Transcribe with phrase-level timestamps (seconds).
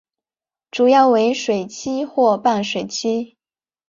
[0.71, 3.35] 主要为水栖或半水栖。